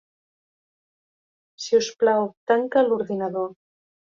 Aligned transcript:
Si 1.65 1.77
us 1.81 1.91
plau, 2.01 2.27
tanca 2.53 2.87
l'ordinador. 2.89 3.51